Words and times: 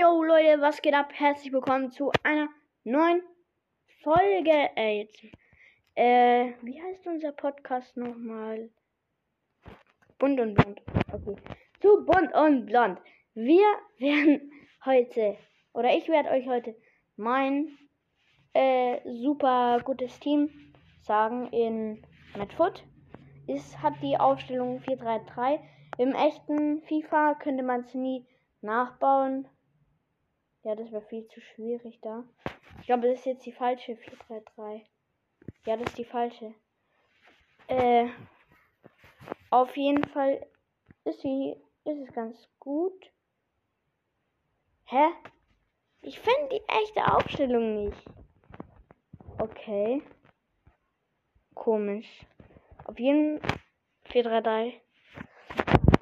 Yo 0.00 0.22
Leute, 0.24 0.62
was 0.62 0.80
geht 0.80 0.94
ab? 0.94 1.12
Herzlich 1.12 1.52
willkommen 1.52 1.90
zu 1.90 2.10
einer 2.22 2.48
neuen 2.84 3.20
Folge. 4.02 4.70
Äh, 4.74 5.00
jetzt, 5.00 5.22
äh, 5.94 6.54
wie 6.62 6.82
heißt 6.82 7.06
unser 7.06 7.32
Podcast 7.32 7.98
nochmal? 7.98 8.70
Bunt 10.18 10.40
und 10.40 10.54
blond. 10.54 10.80
Okay. 11.12 11.36
Zu 11.80 12.06
bunt 12.06 12.32
und 12.32 12.64
blond. 12.64 12.98
Wir 13.34 13.66
werden 13.98 14.50
heute, 14.86 15.36
oder 15.74 15.94
ich 15.94 16.08
werde 16.08 16.30
euch 16.30 16.48
heute 16.48 16.74
mein 17.16 17.76
äh, 18.54 19.00
super 19.04 19.82
gutes 19.84 20.18
Team 20.18 20.48
sagen 21.02 21.48
in 21.48 22.02
Madfoot. 22.38 22.84
Es 23.46 23.76
hat 23.82 24.02
die 24.02 24.16
Aufstellung 24.16 24.80
4-3-3. 24.80 25.60
Im 25.98 26.14
echten 26.14 26.80
FIFA 26.84 27.34
könnte 27.34 27.62
man 27.62 27.80
es 27.80 27.92
nie 27.92 28.24
nachbauen. 28.62 29.46
Ja, 30.62 30.74
das 30.74 30.92
wäre 30.92 31.02
viel 31.02 31.26
zu 31.28 31.40
schwierig 31.40 32.00
da. 32.02 32.24
Ich 32.80 32.86
glaube, 32.86 33.08
das 33.08 33.20
ist 33.20 33.26
jetzt 33.26 33.46
die 33.46 33.52
falsche 33.52 33.96
433. 33.96 34.86
Ja, 35.64 35.76
das 35.76 35.88
ist 35.88 35.98
die 35.98 36.04
falsche. 36.04 36.54
Äh, 37.68 38.08
auf 39.50 39.76
jeden 39.76 40.04
Fall 40.04 40.46
ist 41.04 41.20
sie, 41.20 41.56
ist 41.84 41.98
es 41.98 42.12
ganz 42.12 42.48
gut. 42.58 43.10
Hä? 44.84 45.08
Ich 46.02 46.18
finde 46.18 46.48
die 46.52 46.62
echte 46.68 47.14
Aufstellung 47.14 47.84
nicht. 47.84 48.04
Okay. 49.38 50.02
Komisch. 51.54 52.26
Auf 52.84 52.98
jeden 52.98 53.40
433. 54.04 54.80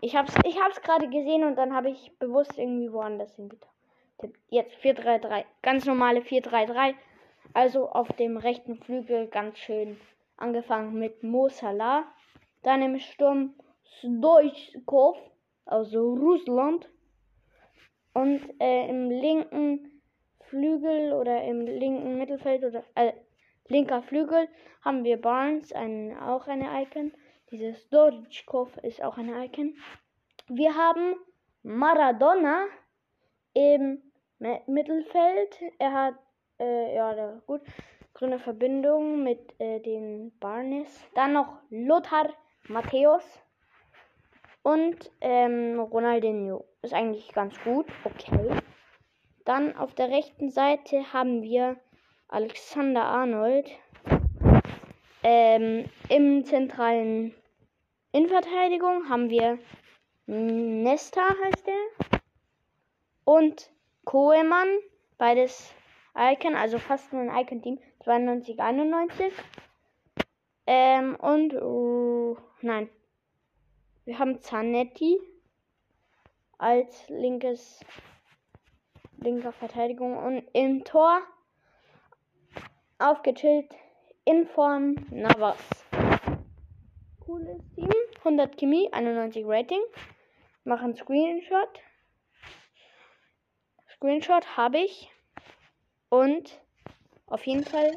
Ich 0.01 0.17
hab's, 0.17 0.35
ich 0.45 0.61
hab's 0.61 0.81
gerade 0.83 1.09
gesehen 1.09 1.45
und 1.45 1.57
dann 1.57 1.75
habe 1.75 1.91
ich 1.91 2.17
bewusst 2.19 2.57
irgendwie 2.57 2.93
woanders 2.93 3.35
hingetan. 3.35 3.78
Jetzt 4.49 4.77
4-3-3. 4.83 5.45
Ganz 5.63 5.85
normale 5.85 6.21
4-3-3. 6.21 6.95
Also 7.55 7.89
auf 7.89 8.09
dem 8.15 8.37
rechten 8.37 8.77
Flügel 8.77 9.29
ganz 9.29 9.59
schön 9.59 9.99
angefangen 10.37 10.99
mit 10.99 11.23
Mo 11.23 11.49
Salah. 11.49 12.05
Dann 12.63 12.83
im 12.83 12.99
Sturm 12.99 13.55
Stoichkov, 13.85 15.19
also 15.65 16.15
Russland. 16.15 16.89
Und 18.13 18.41
äh, 18.61 18.89
im 18.89 19.11
linken 19.11 20.03
Flügel 20.49 21.13
oder 21.13 21.45
im 21.45 21.61
linken 21.61 22.19
Mittelfeld 22.19 22.65
oder 22.65 22.83
äh, 22.95 23.13
linker 23.69 24.03
Flügel 24.03 24.49
haben 24.83 25.05
wir 25.05 25.21
Barnes, 25.21 25.73
ein, 25.73 26.17
auch 26.19 26.47
eine 26.49 26.83
Icon. 26.83 27.13
Dieses 27.51 27.83
Stoichkov 27.83 28.77
ist 28.79 29.03
auch 29.03 29.17
eine 29.19 29.45
Icon. 29.45 29.77
Wir 30.49 30.75
haben 30.75 31.17
Maradona 31.63 32.67
im 33.55 34.08
Mittelfeld. 34.39 35.61
Er 35.79 35.93
hat, 35.93 36.15
äh, 36.59 36.95
ja, 36.95 37.41
gut, 37.47 37.63
grüne 38.15 38.39
Verbindung 38.39 39.23
mit 39.23 39.55
äh, 39.61 39.81
den 39.81 40.33
Barnes. 40.39 40.89
Dann 41.15 41.33
noch 41.33 41.59
Lothar 41.71 42.31
Matthäus 42.69 43.25
und 44.63 45.11
ähm, 45.21 45.81
Ronaldinho. 45.81 46.65
Ist 46.83 46.95
eigentlich 46.95 47.33
ganz 47.33 47.59
gut. 47.63 47.87
Okay. 48.05 48.51
Dann 49.45 49.77
auf 49.77 49.95
der 49.95 50.11
rechten 50.11 50.51
Seite 50.51 51.13
haben 51.13 51.43
wir 51.43 51.77
Alexander 52.29 53.05
Arnold. 53.05 53.71
Ähm, 55.23 55.87
Im 56.09 56.45
zentralen 56.45 57.35
Innenverteidigung 58.13 59.09
haben 59.09 59.31
wir 59.31 59.59
Nesta 60.27 61.23
heißt 61.23 61.67
der. 61.67 62.21
Und 63.25 63.71
Koeman, 64.09 64.79
beides 65.19 65.71
Icon, 66.17 66.55
also 66.55 66.79
fast 66.79 67.13
nur 67.13 67.21
ein 67.21 67.45
Icon-Team, 67.45 67.79
92, 68.05 68.59
91. 68.59 69.35
Ähm, 70.67 71.15
und, 71.17 71.53
uh, 71.53 72.35
nein. 72.63 72.89
Wir 74.07 74.19
haben 74.19 74.41
Zanetti 74.41 75.21
als 76.57 77.07
linkes, 77.11 77.85
linker 79.19 79.53
Verteidigung 79.53 80.17
und 80.17 80.43
im 80.55 80.85
Tor 80.85 81.21
aufgechillt 82.99 83.77
in 84.25 84.47
Form 84.47 84.95
Navas. 85.11 85.59
Cooles 87.27 87.61
Team, 87.75 87.93
100 88.21 88.57
Chemie, 88.57 88.91
91 88.91 89.45
Rating. 89.45 89.83
Machen 90.65 90.97
Screenshot. 90.97 91.83
Screenshot 93.99 94.57
habe 94.57 94.79
ich. 94.79 95.11
Und 96.09 96.61
auf 97.27 97.45
jeden 97.47 97.65
Fall, 97.65 97.91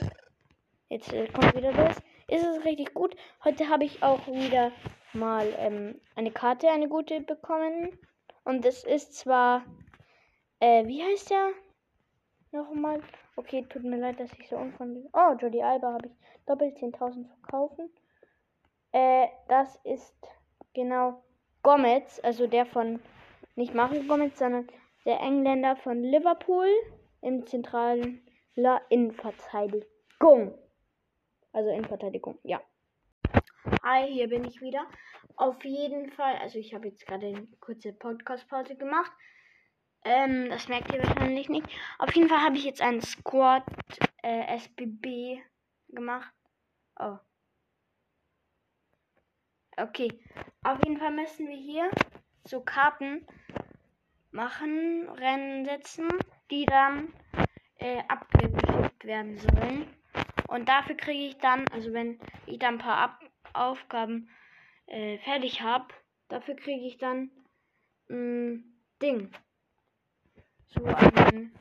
jetzt 0.90 1.14
äh, 1.14 1.28
kommt 1.28 1.56
wieder 1.56 1.72
los, 1.72 1.96
ist 2.28 2.44
es 2.44 2.66
richtig 2.66 2.96
gut. 2.96 3.16
Heute 3.44 3.70
habe 3.70 3.86
ich 3.86 4.02
auch 4.02 4.26
wieder 4.26 4.72
mal 5.14 5.48
ähm, 5.60 6.02
eine 6.16 6.32
Karte, 6.32 6.70
eine 6.70 6.90
gute 6.90 7.22
bekommen. 7.22 7.96
Und 8.44 8.66
es 8.66 8.84
ist 8.84 9.14
zwar, 9.14 9.64
äh, 10.60 10.88
wie 10.88 11.04
heißt 11.04 11.30
der? 11.30 11.52
Nochmal. 12.52 13.02
Okay, 13.36 13.64
tut 13.70 13.84
mir 13.84 13.98
leid, 13.98 14.20
dass 14.20 14.34
ich 14.34 14.50
so 14.50 14.58
unfreundlich. 14.58 15.06
Oh, 15.14 15.34
Jody 15.40 15.62
Alba 15.62 15.94
habe 15.94 16.08
ich 16.08 16.46
doppelt 16.48 16.78
10.000 16.78 17.28
verkaufen. 17.28 17.92
Äh, 18.92 19.28
das 19.48 19.80
ist 19.84 20.18
genau 20.74 21.24
Gomez, 21.62 22.20
also 22.24 22.48
der 22.48 22.66
von, 22.66 23.00
nicht 23.56 23.76
Mario 23.76 24.02
Gomez, 24.04 24.40
sondern 24.40 24.68
der 25.06 25.20
Engländer 25.20 25.76
von 25.76 26.04
Liverpool 26.04 26.68
im 27.22 27.46
zentralen 27.46 28.26
Innenverteidigung. 28.90 30.58
Also 31.54 31.70
Innenverteidigung, 31.70 32.40
ja. 32.44 32.62
Hi, 33.84 34.12
hier 34.12 34.28
bin 34.28 34.46
ich 34.46 34.62
wieder. 34.62 34.86
Auf 35.36 35.64
jeden 35.64 36.12
Fall, 36.12 36.36
also 36.38 36.60
ich 36.60 36.74
habe 36.74 36.88
jetzt 36.88 37.06
gerade 37.06 37.28
eine 37.28 37.48
kurze 37.60 37.94
Podcast-Pause 37.94 38.76
gemacht. 38.76 39.12
Ähm, 40.04 40.50
das 40.50 40.68
merkt 40.68 40.94
ihr 40.94 41.04
wahrscheinlich 41.04 41.50
nicht. 41.50 41.68
Auf 42.00 42.14
jeden 42.16 42.28
Fall 42.28 42.40
habe 42.40 42.58
ich 42.58 42.64
jetzt 42.64 42.82
einen 42.82 43.02
Squad 43.02 43.64
äh, 44.24 44.56
SBB 44.58 45.42
gemacht. 45.90 46.34
Oh. 47.00 47.18
Okay. 49.78 50.10
Auf 50.64 50.84
jeden 50.84 50.98
Fall 50.98 51.12
müssen 51.12 51.48
wir 51.48 51.58
hier 51.58 51.90
so 52.46 52.62
Karten 52.62 53.26
machen, 54.32 55.10
Rennen 55.10 55.66
setzen, 55.66 56.08
die 56.50 56.66
dann 56.66 57.14
äh, 57.78 58.02
abgeschickt 58.08 59.06
werden 59.06 59.38
sollen. 59.38 59.88
Und 60.48 60.68
dafür 60.68 60.96
kriege 60.96 61.28
ich 61.28 61.38
dann, 61.38 61.68
also 61.70 61.94
wenn 61.94 62.20
ich 62.46 62.60
dann 62.60 62.76
ein 62.76 62.80
paar 62.80 62.98
Ab 62.98 63.20
Aufgaben 63.54 64.30
äh, 64.86 65.18
fertig 65.20 65.62
habe, 65.62 65.88
dafür 66.30 66.56
kriege 66.56 66.86
ich 66.86 66.98
dann 66.98 67.32
ein 68.10 68.78
Ding. 69.02 69.32
So 70.68 70.86
ein 70.86 71.52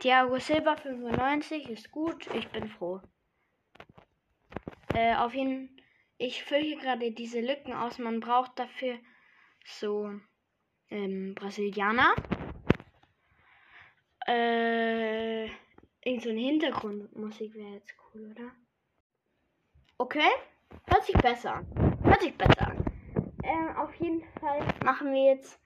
Thiago 0.00 0.38
Silva 0.38 0.76
95 0.76 1.68
ist 1.68 1.90
gut, 1.90 2.26
ich 2.34 2.48
bin 2.48 2.68
froh. 2.68 3.00
Äh, 4.94 5.14
auf 5.16 5.34
jeden 5.34 5.68
Fall, 5.68 5.76
ich 6.18 6.44
fülle 6.44 6.62
hier 6.62 6.78
gerade 6.78 7.12
diese 7.12 7.40
Lücken 7.40 7.72
aus. 7.72 7.98
Man 7.98 8.20
braucht 8.20 8.58
dafür 8.58 8.98
so 9.64 10.20
ähm, 10.90 11.34
Brasilianer. 11.34 12.14
Äh, 14.26 15.46
irgend 16.04 16.22
so 16.22 16.30
ein 16.30 16.38
Hintergrundmusik 16.38 17.54
wäre 17.54 17.74
jetzt 17.74 17.94
cool, 18.14 18.30
oder? 18.30 18.50
Okay, 19.98 20.30
hört 20.86 21.04
sich 21.04 21.16
besser 21.16 21.56
an. 21.56 21.98
Hört 22.02 22.22
sich 22.22 22.36
besser 22.36 22.68
an. 22.68 22.84
Ähm, 23.42 23.76
auf 23.76 23.94
jeden 23.96 24.22
Fall 24.40 24.66
machen 24.84 25.12
wir 25.12 25.34
jetzt 25.34 25.60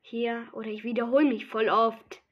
hier, 0.00 0.48
oder 0.52 0.68
ich 0.68 0.84
wiederhole 0.84 1.26
mich 1.26 1.46
voll 1.46 1.68
oft. 1.68 2.22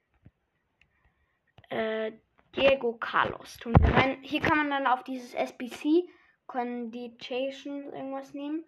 Äh, 1.71 2.13
Diego 2.57 2.93
Carlos 2.95 3.57
tun 3.57 3.75
wir 3.81 3.93
rein. 3.93 4.19
Hier 4.23 4.41
kann 4.41 4.57
man 4.57 4.71
dann 4.71 4.87
auf 4.87 5.03
dieses 5.03 5.35
SBC 5.35 6.09
Condition 6.47 7.93
irgendwas 7.93 8.33
nehmen. 8.33 8.65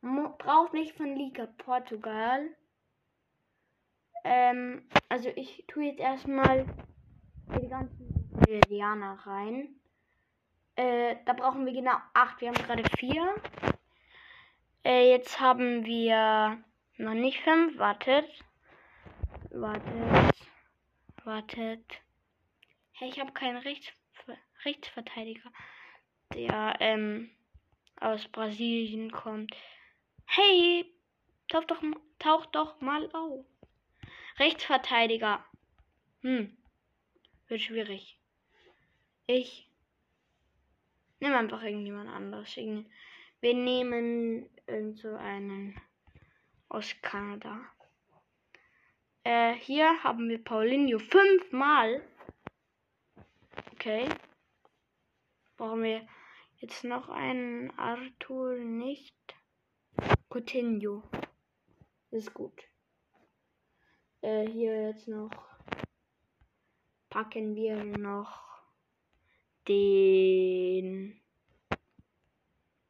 Mo 0.00 0.34
braucht 0.38 0.74
nicht 0.74 0.96
von 0.96 1.14
Liga 1.14 1.46
Portugal. 1.46 2.48
Ähm, 4.24 4.88
also 5.08 5.30
ich 5.34 5.64
tue 5.68 5.84
jetzt 5.86 6.00
erstmal 6.00 6.66
die 7.60 7.68
ganzen 7.68 8.30
Brasilianer 8.32 9.18
rein. 9.24 9.74
Äh, 10.76 11.16
da 11.24 11.32
brauchen 11.32 11.66
wir 11.66 11.72
genau 11.72 11.96
8. 12.14 12.40
Wir 12.40 12.48
haben 12.48 12.62
gerade 12.66 12.84
4. 12.98 13.34
Äh, 14.84 15.10
jetzt 15.10 15.40
haben 15.40 15.84
wir 15.84 16.58
noch 16.96 17.14
nicht 17.14 17.40
5. 17.40 17.78
Wartet. 17.78 18.26
Wartet. 19.50 20.36
Wartet. 21.24 21.84
Hey, 22.92 23.08
ich 23.08 23.20
habe 23.20 23.32
keinen 23.32 23.58
Rechts 23.58 23.92
Rechtsverteidiger, 24.64 25.50
der 26.34 26.76
ähm, 26.80 27.30
aus 28.00 28.26
Brasilien 28.28 29.10
kommt. 29.10 29.54
Hey, 30.26 30.92
tauch 31.48 31.64
doch, 31.64 31.82
tauch 32.18 32.46
doch 32.46 32.80
mal 32.80 33.08
auf. 33.14 33.44
Rechtsverteidiger. 34.38 35.44
Hm. 36.20 36.56
Wird 37.48 37.60
schwierig. 37.60 38.20
Ich 39.26 39.68
nehme 41.20 41.36
einfach 41.36 41.62
irgendjemand 41.62 42.08
anderes. 42.08 42.56
Wir 42.56 43.54
nehmen 43.54 44.48
so 44.94 45.14
einen 45.16 45.80
aus 46.68 46.94
Kanada. 47.02 47.60
Äh, 49.24 49.54
hier 49.54 50.02
haben 50.04 50.28
wir 50.28 50.42
Paulinho 50.42 50.98
fünfmal. 50.98 52.02
Okay. 53.72 54.08
Brauchen 55.56 55.82
wir 55.82 56.06
jetzt 56.58 56.84
noch 56.84 57.08
einen 57.08 57.76
Arthur 57.78 58.54
nicht? 58.54 59.14
Coutinho. 60.28 61.02
Ist 62.10 62.32
gut. 62.32 62.62
Äh, 64.20 64.46
hier 64.48 64.88
jetzt 64.88 65.06
noch 65.08 65.30
packen 67.10 67.54
wir 67.54 67.84
noch 67.84 68.42
den. 69.66 71.20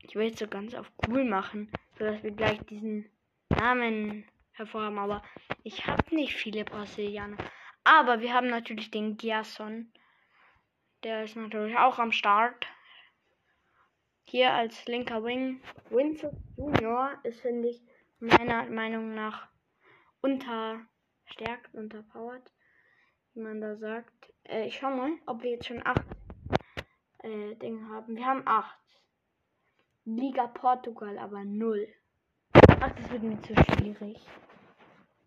Ich 0.03 0.15
will 0.15 0.29
jetzt 0.29 0.39
so 0.39 0.47
ganz 0.47 0.75
auf 0.75 0.91
cool 1.07 1.25
machen, 1.25 1.71
sodass 1.99 2.23
wir 2.23 2.31
gleich 2.31 2.59
diesen 2.67 3.11
Namen 3.51 4.25
hervorhaben. 4.53 4.99
Aber 4.99 5.23
ich 5.65 5.87
habe 5.87 6.15
nicht 6.15 6.35
viele 6.35 6.65
Brasilianer. 6.65 7.37
Aber 7.85 8.21
wir 8.21 8.33
haben 8.33 8.49
natürlich 8.49 8.91
den 8.91 9.17
Giasson. 9.17 9.93
Der 11.05 11.25
ist 11.25 11.37
natürlich 11.37 11.77
auch 11.77 11.99
am 11.99 12.13
Start. 12.13 12.67
Hier 14.25 14.53
als 14.53 14.87
linker 14.87 15.25
Wing. 15.25 15.63
Winston 15.91 16.37
Junior 16.57 17.19
ist, 17.23 17.41
finde 17.41 17.69
ich, 17.69 17.83
meiner 18.19 18.67
Meinung 18.67 19.15
nach 19.15 19.49
unterstärkt, 21.29 21.75
unterpowered. 21.75 22.51
Wie 23.35 23.41
man 23.41 23.61
da 23.61 23.77
sagt. 23.77 24.33
Äh, 24.45 24.67
ich 24.67 24.77
schau 24.77 24.91
mal, 24.91 25.13
ob 25.27 25.43
wir 25.43 25.51
jetzt 25.51 25.67
schon 25.67 25.85
acht 25.85 26.05
äh, 27.23 27.55
Dinge 27.57 27.89
haben. 27.89 28.17
Wir 28.17 28.25
haben 28.25 28.43
acht. 28.47 28.79
Liga 30.05 30.47
Portugal 30.47 31.19
aber 31.19 31.45
null. 31.45 31.87
Ach, 32.81 32.95
das 32.95 33.11
wird 33.11 33.23
mir 33.23 33.41
zu 33.43 33.55
schwierig. 33.55 34.19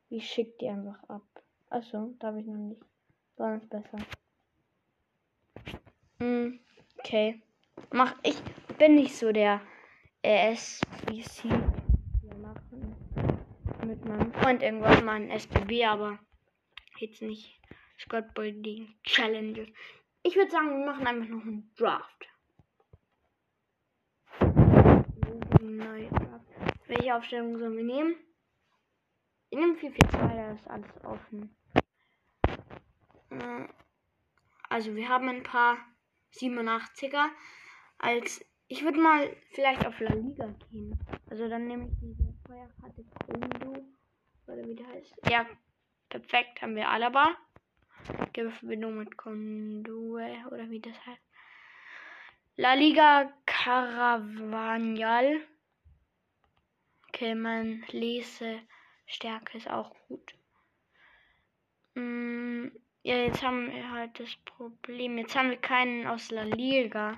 Ich 0.09 0.29
schick 0.29 0.57
die 0.59 0.67
einfach 0.67 1.01
ab. 1.07 1.21
Achso, 1.69 2.15
da 2.19 2.27
habe 2.27 2.41
ich 2.41 2.47
noch 2.47 2.55
nicht. 2.55 2.81
War 3.37 3.55
es 3.57 3.69
besser. 3.69 3.97
Hm, 6.19 6.59
okay. 6.99 7.41
Mach 7.91 8.15
ich 8.23 8.41
bin 8.77 8.95
nicht 8.95 9.15
so 9.15 9.31
der 9.31 9.61
SBC. 10.23 11.43
Wir 12.23 12.35
machen 12.37 12.95
mit 13.85 14.05
meinem 14.05 14.33
Freund 14.33 14.61
irgendwann 14.61 15.05
mal 15.05 15.15
ein 15.15 15.29
SBB, 15.29 15.85
aber 15.85 16.19
jetzt 16.97 17.21
nicht 17.21 17.59
Squad 17.99 18.33
Building 18.33 18.95
Challenges. 19.03 19.69
Ich 20.23 20.35
würde 20.35 20.51
sagen, 20.51 20.69
wir 20.69 20.85
machen 20.85 21.07
einfach 21.07 21.29
noch 21.29 21.41
einen 21.41 21.71
Draft. 21.75 22.27
Welche 26.87 27.15
Aufstellung 27.15 27.57
sollen 27.57 27.77
wir 27.77 27.83
nehmen? 27.83 28.15
Wir 29.49 29.59
nehmen 29.59 29.77
442, 29.77 30.19
da 30.19 30.51
ist 30.51 30.67
alles 30.67 31.03
offen. 31.05 31.55
Äh, 33.29 33.67
also 34.69 34.95
wir 34.95 35.07
haben 35.07 35.29
ein 35.29 35.43
paar 35.43 35.77
87er. 36.33 37.27
Als 37.97 38.45
ich 38.67 38.83
würde 38.83 38.99
mal 38.99 39.35
vielleicht 39.51 39.85
auf 39.85 39.99
La 39.99 40.13
Liga 40.13 40.53
gehen. 40.69 40.99
Also 41.29 41.49
dann 41.49 41.67
nehme 41.67 41.87
ich 41.87 41.93
diese 41.99 42.30
Feuerkarte 42.51 43.05
Kondo. 43.25 43.85
Oder 44.47 44.67
wie 44.67 44.75
der 44.75 44.87
heißt. 44.87 45.15
Ja, 45.29 45.45
perfekt. 46.09 46.61
Haben 46.61 46.75
wir 46.75 46.89
Alaba. 46.89 47.37
Verbindung 48.33 48.97
mit 48.97 49.15
Kondue 49.15 50.43
oder 50.47 50.69
wie 50.69 50.81
das 50.81 51.05
heißt. 51.05 51.21
La 52.57 52.73
Liga 52.73 53.31
Caravanial. 53.45 55.39
Okay, 57.07 57.35
mein 57.35 57.85
Lesestärke 57.89 59.57
ist 59.57 59.69
auch 59.69 59.95
gut. 60.07 60.33
Mm, 61.93 62.67
ja, 63.03 63.15
jetzt 63.15 63.43
haben 63.43 63.71
wir 63.71 63.91
halt 63.91 64.19
das 64.19 64.35
Problem. 64.43 65.17
Jetzt 65.17 65.35
haben 65.37 65.51
wir 65.51 65.57
keinen 65.57 66.05
aus 66.05 66.31
La 66.31 66.43
Liga. 66.43 67.17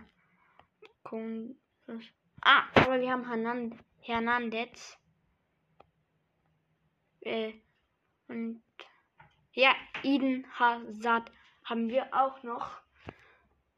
Ah, 2.41 2.63
aber 2.75 2.99
wir 3.01 3.11
haben 3.11 3.27
Hernand 3.27 3.75
Hernandez. 4.01 4.99
Äh, 7.25 7.53
und 8.27 8.61
ja, 9.53 9.75
Eden 10.03 10.45
Hazard 10.59 11.31
haben 11.65 11.89
wir 11.89 12.07
auch 12.11 12.41
noch. 12.43 12.81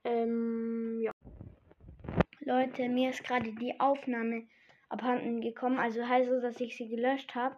Ähm, 0.03 1.01
ja. 1.01 1.11
Leute, 2.39 2.87
mir 2.89 3.09
ist 3.09 3.23
gerade 3.23 3.51
die 3.53 3.79
Aufnahme 3.79 4.47
abhanden 4.89 5.41
gekommen. 5.41 5.79
Also 5.79 6.07
heißt 6.07 6.29
es, 6.29 6.41
dass 6.41 6.61
ich 6.61 6.77
sie 6.77 6.87
gelöscht 6.87 7.35
habe. 7.35 7.57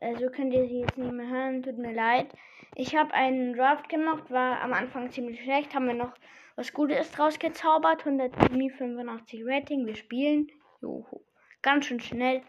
Also 0.00 0.28
könnt 0.28 0.52
ihr 0.52 0.66
sie 0.66 0.80
jetzt 0.80 0.98
nicht 0.98 1.12
mehr 1.12 1.28
hören. 1.28 1.62
Tut 1.62 1.78
mir 1.78 1.94
leid. 1.94 2.28
Ich 2.74 2.94
habe 2.94 3.14
einen 3.14 3.54
Draft 3.54 3.88
gemacht, 3.88 4.30
war 4.30 4.60
am 4.60 4.72
Anfang 4.72 5.10
ziemlich 5.10 5.40
schlecht. 5.40 5.74
Haben 5.74 5.86
wir 5.86 5.94
noch 5.94 6.14
was 6.56 6.72
Gutes 6.72 7.10
draus 7.10 7.38
gezaubert. 7.38 8.06
185 8.06 9.42
Rating. 9.44 9.86
Wir 9.86 9.96
spielen. 9.96 10.48
Joho. 10.82 11.24
Ganz 11.62 11.86
schön 11.86 12.00
schnell. 12.00 12.42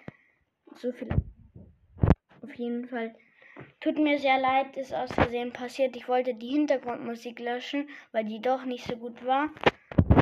So 0.75 0.91
viel. 0.91 1.09
Auf 2.47 2.55
jeden 2.55 2.87
Fall 2.87 3.13
Tut 3.79 3.97
mir 3.97 4.19
sehr 4.19 4.39
leid, 4.39 4.77
ist 4.77 4.93
aus 4.93 5.11
Versehen 5.11 5.51
passiert. 5.51 5.95
Ich 5.95 6.07
wollte 6.07 6.35
die 6.35 6.49
Hintergrundmusik 6.49 7.39
löschen, 7.39 7.89
weil 8.11 8.25
die 8.25 8.41
doch 8.41 8.65
nicht 8.65 8.85
so 8.85 8.95
gut 8.97 9.25
war. 9.25 9.49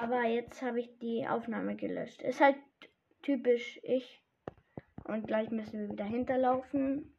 Aber 0.01 0.23
jetzt 0.23 0.61
habe 0.61 0.79
ich 0.79 0.97
die 0.99 1.27
Aufnahme 1.27 1.75
gelöscht. 1.75 2.21
Ist 2.21 2.41
halt 2.41 2.57
typisch 3.23 3.79
ich. 3.83 4.21
Und 5.03 5.27
gleich 5.27 5.49
müssen 5.51 5.81
wir 5.81 5.89
wieder 5.89 6.05
hinterlaufen. 6.05 7.15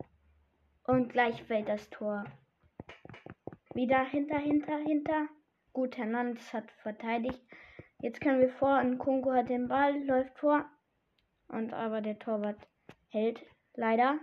Und 0.85 1.13
gleich 1.13 1.43
fällt 1.45 1.69
das 1.69 1.91
Tor. 1.91 2.25
Wieder 3.75 4.05
hinter, 4.05 4.39
hinter, 4.39 4.79
hinter. 4.79 5.29
Gut, 5.73 5.97
Hernandez 5.99 6.53
hat 6.53 6.71
verteidigt. 6.83 7.43
Jetzt 8.01 8.21
können 8.21 8.41
wir 8.41 8.51
vor 8.51 8.79
und 8.81 8.99
Kunko 8.99 9.33
hat 9.33 9.49
den 9.49 9.69
Ball, 9.69 10.03
läuft 10.05 10.39
vor. 10.39 10.65
Und 11.49 11.73
aber 11.73 12.01
der 12.01 12.19
Torwart 12.19 12.67
hält 13.11 13.45
leider. 13.75 14.19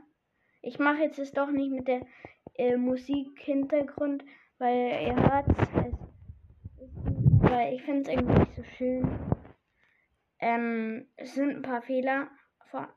Ich 0.66 0.80
mache 0.80 1.04
jetzt 1.04 1.20
es 1.20 1.34
doch 1.34 1.52
nicht 1.52 1.72
mit 1.72 1.90
der 1.90 2.08
äh, 2.56 2.78
Musik-Hintergrund, 2.78 4.24
weil 4.60 5.04
ihr 5.06 5.16
hört 5.16 5.50
es. 5.50 5.70
Weil 7.42 7.74
ich 7.74 7.84
finde 7.84 8.04
es 8.04 8.08
irgendwie 8.08 8.40
nicht 8.40 8.56
so 8.56 8.64
schön. 8.78 9.20
Ähm, 10.40 11.10
es 11.18 11.36
sind 11.36 11.50
ein 11.50 11.62
paar 11.64 11.82
Fehler 11.82 12.32
vor, 12.72 12.88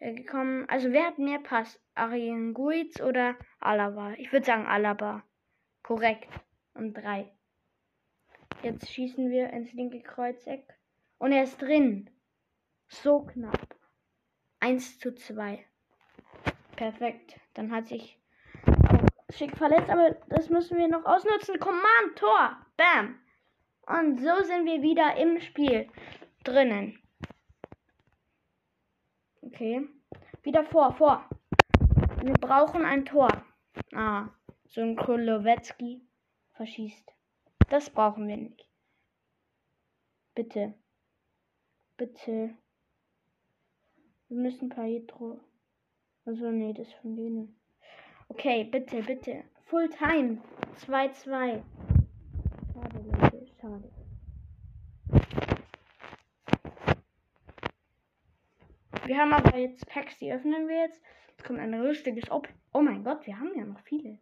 äh, 0.00 0.12
gekommen. 0.12 0.68
Also 0.68 0.92
wer 0.92 1.06
hat 1.06 1.18
mehr 1.18 1.38
Pass? 1.38 1.80
Arjen 1.94 2.52
Guiz 2.52 3.00
oder 3.00 3.36
Alaba? 3.58 4.12
Ich 4.18 4.30
würde 4.30 4.44
sagen 4.44 4.66
Alaba. 4.66 5.24
Korrekt. 5.82 6.28
Und 6.74 6.92
drei. 6.92 7.32
Jetzt 8.62 8.90
schießen 8.90 9.30
wir 9.30 9.48
ins 9.50 9.72
linke 9.72 10.02
Kreuzeck. 10.02 10.68
Und 11.16 11.32
er 11.32 11.44
ist 11.44 11.60
drin. 11.60 12.10
So 12.88 13.24
knapp. 13.24 13.76
1 14.60 14.98
zu 14.98 15.14
2. 15.14 15.64
Perfekt. 16.76 17.38
Dann 17.54 17.70
hat 17.70 17.86
sich 17.86 18.18
schick 19.30 19.56
verletzt, 19.56 19.90
aber 19.90 20.10
das 20.28 20.48
müssen 20.50 20.78
wir 20.78 20.88
noch 20.88 21.04
ausnutzen. 21.04 21.58
Command, 21.58 22.16
Tor. 22.16 22.56
Bam. 22.76 23.18
Und 23.86 24.18
so 24.20 24.42
sind 24.44 24.64
wir 24.66 24.82
wieder 24.82 25.16
im 25.16 25.40
Spiel 25.40 25.88
drinnen. 26.44 26.98
Okay. 29.42 29.88
Wieder 30.42 30.64
vor, 30.64 30.92
vor. 30.94 31.28
Wir 32.22 32.34
brauchen 32.34 32.84
ein 32.84 33.04
Tor. 33.04 33.28
Ah, 33.94 34.28
so 34.66 34.80
ein 34.80 34.96
Kolowetzki 34.96 36.06
verschießt. 36.52 37.12
Das 37.68 37.90
brauchen 37.90 38.28
wir 38.28 38.36
nicht. 38.36 38.68
Bitte. 40.34 40.74
Bitte. 41.96 42.56
Wir 44.28 44.36
müssen 44.36 44.68
Paetro. 44.68 45.40
Also, 46.24 46.50
nee, 46.50 46.72
das 46.72 46.92
von 46.94 47.16
denen. 47.16 47.56
Okay, 48.28 48.64
bitte, 48.64 49.02
bitte. 49.02 49.44
Full 49.66 49.88
Time. 49.90 50.38
2-2. 50.86 51.62
Schade, 52.72 52.98
Leute, 53.04 53.46
schade. 53.60 53.90
Wir 59.04 59.18
haben 59.18 59.32
aber 59.32 59.58
jetzt 59.58 59.86
Packs, 59.86 60.18
die 60.18 60.32
öffnen 60.32 60.68
wir 60.68 60.76
jetzt. 60.86 61.02
Jetzt 61.30 61.44
kommt 61.44 61.58
ein 61.58 61.74
richtiges 61.74 62.30
Op. 62.30 62.48
Oh 62.72 62.80
mein 62.80 63.02
Gott, 63.02 63.26
wir 63.26 63.38
haben 63.38 63.52
ja 63.56 63.64
noch 63.64 63.80
viele. 63.80 64.18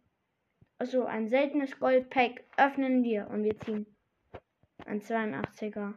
Also 0.79 1.05
ein 1.05 1.29
seltenes 1.29 1.79
Gold-Pack 1.79 2.43
öffnen 2.57 3.03
wir 3.03 3.27
und 3.29 3.43
wir 3.43 3.59
ziehen 3.59 3.85
ein 4.85 4.99
82er. 4.99 5.93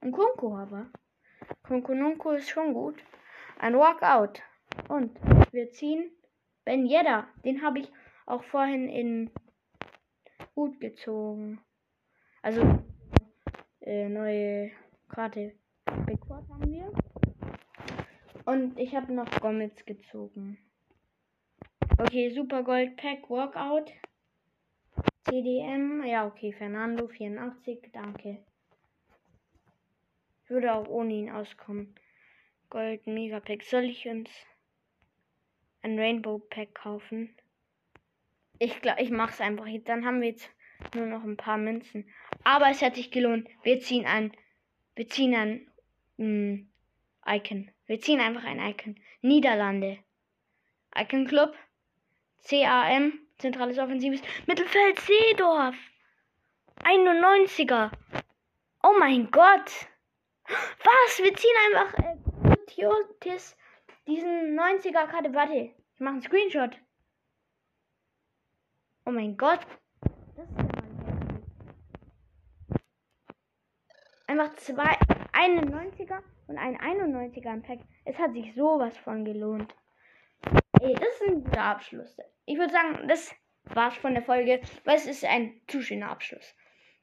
Ein 0.00 0.12
Kunko 0.12 0.56
aber. 0.56 0.90
Kunko 1.62 1.94
Nunko 1.94 2.32
ist 2.32 2.48
schon 2.48 2.72
gut. 2.72 3.04
Ein 3.58 3.76
Walkout. 3.76 4.42
Und 4.88 5.18
wir 5.52 5.70
ziehen 5.70 6.10
Ben 6.64 6.86
Yedda. 6.86 7.28
Den 7.44 7.62
habe 7.62 7.80
ich 7.80 7.88
auch 8.26 8.42
vorhin 8.44 8.88
in 8.88 9.30
Hut 10.54 10.80
gezogen. 10.80 11.60
Also 12.42 12.62
äh, 13.80 14.08
neue 14.08 14.70
Karte 15.08 15.52
Bigquad 16.06 16.48
haben 16.48 16.70
wir. 16.70 16.92
Und 18.44 18.78
ich 18.78 18.94
habe 18.94 19.12
noch 19.12 19.30
Gomez 19.40 19.84
gezogen. 19.84 20.58
Okay, 21.98 22.30
Super 22.30 22.62
Gold 22.62 22.96
Pack 22.96 23.28
Walkout. 23.30 23.92
CDM. 25.24 26.04
Ja, 26.04 26.26
okay, 26.26 26.52
Fernando 26.52 27.08
84, 27.08 27.90
danke. 27.92 28.44
Würde 30.46 30.74
auch 30.74 30.88
ohne 30.88 31.14
ihn 31.14 31.30
auskommen. 31.30 31.94
Gold 32.70 33.06
Megapack. 33.06 33.62
Soll 33.62 33.84
ich 33.84 34.06
uns 34.06 34.30
ein 35.86 35.98
Rainbow 35.98 36.38
Pack 36.38 36.74
kaufen? 36.74 37.34
Ich 38.58 38.80
glaube, 38.80 39.00
ich 39.02 39.10
mache 39.10 39.32
es 39.32 39.40
einfach. 39.40 39.66
Dann 39.84 40.04
haben 40.04 40.20
wir 40.20 40.30
jetzt 40.30 40.50
nur 40.94 41.06
noch 41.06 41.22
ein 41.22 41.36
paar 41.36 41.58
Münzen. 41.58 42.10
Aber 42.44 42.68
es 42.70 42.82
hat 42.82 42.96
sich 42.96 43.10
gelohnt. 43.10 43.48
Wir 43.62 43.80
ziehen 43.80 44.04
ein. 44.04 44.32
Wir 44.96 45.08
ziehen 45.08 45.34
ein 45.34 45.70
mh, 46.16 46.24
hm, 46.26 46.68
Icon. 47.26 47.70
Wir 47.86 48.00
ziehen 48.00 48.20
einfach 48.20 48.44
ein 48.44 48.58
Icon. 48.60 48.98
Niederlande. 49.20 49.98
Icon 50.96 51.26
Club. 51.26 51.54
CAM. 52.48 53.20
Zentrales 53.38 53.78
Offensives. 53.78 54.22
Mittelfeld 54.46 54.98
Seedorf. 55.00 55.76
91er. 56.82 57.90
Oh 58.82 58.94
mein 58.98 59.30
Gott. 59.30 59.70
Was? 60.48 61.18
Wir 61.22 61.34
ziehen 61.34 61.56
einfach 61.66 61.98
äh, 61.98 62.16
diesen 64.06 64.58
90er 64.58 65.06
Karte. 65.06 65.34
Warte. 65.34 65.74
Ich 65.94 66.00
mache 66.00 66.14
einen 66.14 66.22
Screenshot. 66.22 66.78
Oh 69.04 69.10
mein 69.10 69.36
Gott. 69.36 69.60
Das 70.36 70.48
ist 70.50 70.56
ja 70.58 70.76
Einfach 74.28 74.54
zwei, 74.56 74.98
einen 75.32 75.72
90er 75.72 76.20
und 76.48 76.58
einen 76.58 76.76
91er 76.76 77.54
im 77.54 77.62
Pack. 77.62 77.78
Es 78.04 78.18
hat 78.18 78.32
sich 78.32 78.54
sowas 78.54 78.96
von 78.98 79.24
gelohnt. 79.24 79.72
Ey, 80.80 80.94
das 80.94 81.08
ist 81.08 81.22
ein 81.28 81.44
guter 81.44 81.62
Abschluss. 81.62 82.16
Ich 82.44 82.58
würde 82.58 82.72
sagen, 82.72 83.08
das 83.08 83.34
war's 83.64 83.96
von 83.96 84.14
der 84.14 84.22
Folge, 84.22 84.60
weil 84.84 84.96
es 84.96 85.06
ist 85.06 85.24
ein 85.24 85.60
zu 85.68 85.80
schöner 85.80 86.10
Abschluss. 86.10 86.54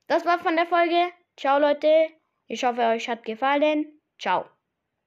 Das 0.07 0.25
war 0.25 0.39
von 0.39 0.55
der 0.55 0.65
Folge. 0.65 1.11
Ciao, 1.37 1.59
Leute. 1.59 2.09
Ich 2.47 2.63
hoffe, 2.65 2.81
euch 2.81 3.07
hat 3.07 3.23
gefallen. 3.23 3.99
Ciao. 4.19 4.45